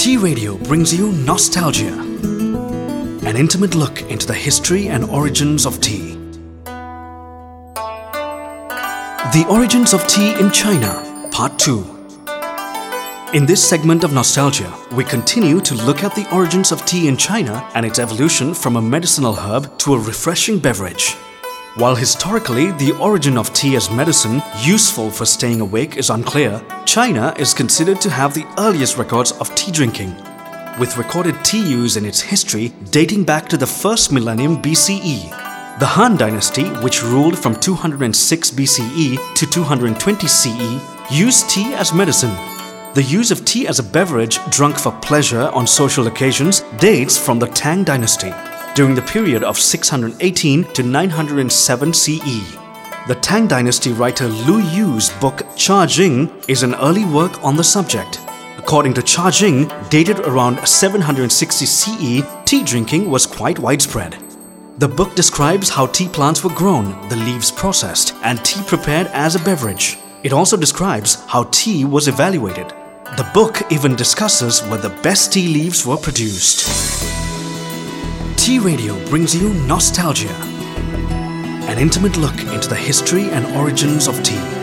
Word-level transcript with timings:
Tea 0.00 0.16
Radio 0.16 0.56
brings 0.56 0.94
you 0.94 1.12
Nostalgia, 1.12 1.92
an 1.92 3.36
intimate 3.36 3.74
look 3.74 4.00
into 4.10 4.26
the 4.26 4.32
history 4.32 4.88
and 4.88 5.04
origins 5.04 5.66
of 5.66 5.78
tea. 5.82 6.14
The 9.34 9.44
Origins 9.50 9.92
of 9.92 10.06
Tea 10.06 10.40
in 10.40 10.50
China, 10.52 11.28
Part 11.30 11.58
2. 11.58 11.84
In 13.34 13.44
this 13.44 13.62
segment 13.62 14.02
of 14.02 14.14
Nostalgia, 14.14 14.74
we 14.92 15.04
continue 15.04 15.60
to 15.60 15.74
look 15.74 16.02
at 16.02 16.14
the 16.14 16.26
origins 16.34 16.72
of 16.72 16.82
tea 16.86 17.06
in 17.06 17.18
China 17.18 17.62
and 17.74 17.84
its 17.84 17.98
evolution 17.98 18.54
from 18.54 18.76
a 18.76 18.82
medicinal 18.82 19.34
herb 19.34 19.78
to 19.80 19.92
a 19.92 19.98
refreshing 19.98 20.58
beverage. 20.58 21.14
While 21.76 21.94
historically 21.94 22.72
the 22.72 22.96
origin 22.98 23.38
of 23.38 23.54
tea 23.54 23.76
as 23.76 23.92
medicine 23.92 24.42
useful 24.64 25.08
for 25.08 25.24
staying 25.24 25.60
awake 25.60 25.96
is 25.96 26.10
unclear, 26.10 26.60
China 26.84 27.32
is 27.38 27.54
considered 27.54 28.00
to 28.00 28.10
have 28.10 28.34
the 28.34 28.44
earliest 28.58 28.98
records 28.98 29.30
of 29.30 29.54
tea 29.54 29.70
drinking, 29.70 30.16
with 30.80 30.96
recorded 30.96 31.44
tea 31.44 31.62
use 31.62 31.96
in 31.96 32.04
its 32.04 32.20
history 32.20 32.70
dating 32.90 33.22
back 33.22 33.48
to 33.50 33.56
the 33.56 33.68
first 33.68 34.10
millennium 34.10 34.60
BCE. 34.60 35.30
The 35.78 35.86
Han 35.86 36.16
Dynasty, 36.16 36.64
which 36.82 37.04
ruled 37.04 37.38
from 37.38 37.54
206 37.54 38.50
BCE 38.50 39.34
to 39.36 39.46
220 39.46 40.26
CE, 40.26 41.12
used 41.12 41.48
tea 41.48 41.72
as 41.74 41.94
medicine. 41.94 42.34
The 42.94 43.06
use 43.08 43.30
of 43.30 43.44
tea 43.44 43.68
as 43.68 43.78
a 43.78 43.84
beverage 43.84 44.40
drunk 44.50 44.76
for 44.76 44.90
pleasure 45.02 45.48
on 45.54 45.68
social 45.68 46.08
occasions 46.08 46.64
dates 46.80 47.16
from 47.16 47.38
the 47.38 47.46
Tang 47.46 47.84
Dynasty 47.84 48.32
during 48.80 48.94
the 48.94 49.12
period 49.12 49.44
of 49.44 49.58
618 49.58 50.64
to 50.72 50.82
907 50.82 51.92
CE. 51.92 52.56
The 53.08 53.18
Tang 53.20 53.46
Dynasty 53.46 53.92
writer 53.92 54.26
Lu 54.26 54.62
Yu's 54.72 55.10
book 55.20 55.42
Cha 55.54 55.84
Jing 55.84 56.32
is 56.48 56.62
an 56.62 56.74
early 56.76 57.04
work 57.04 57.44
on 57.44 57.56
the 57.56 57.62
subject. 57.62 58.20
According 58.56 58.94
to 58.94 59.02
Cha 59.02 59.30
Jing, 59.30 59.70
dated 59.90 60.20
around 60.20 60.66
760 60.66 61.66
CE, 61.66 62.22
tea 62.46 62.64
drinking 62.64 63.10
was 63.10 63.26
quite 63.26 63.58
widespread. 63.58 64.16
The 64.78 64.88
book 64.88 65.14
describes 65.14 65.68
how 65.68 65.84
tea 65.88 66.08
plants 66.08 66.42
were 66.42 66.54
grown, 66.54 67.06
the 67.10 67.16
leaves 67.16 67.50
processed, 67.50 68.14
and 68.22 68.42
tea 68.42 68.62
prepared 68.66 69.08
as 69.08 69.34
a 69.34 69.44
beverage. 69.44 69.98
It 70.22 70.32
also 70.32 70.56
describes 70.56 71.16
how 71.26 71.44
tea 71.50 71.84
was 71.84 72.08
evaluated. 72.08 72.68
The 73.18 73.30
book 73.34 73.60
even 73.70 73.94
discusses 73.94 74.62
where 74.68 74.80
the 74.80 74.96
best 75.02 75.34
tea 75.34 75.48
leaves 75.48 75.84
were 75.84 75.98
produced. 75.98 77.09
Tea 78.50 78.58
Radio 78.58 78.98
brings 79.08 79.32
you 79.32 79.54
Nostalgia, 79.68 80.34
an 81.68 81.78
intimate 81.78 82.16
look 82.16 82.36
into 82.52 82.68
the 82.68 82.74
history 82.74 83.30
and 83.30 83.46
origins 83.56 84.08
of 84.08 84.20
tea. 84.24 84.59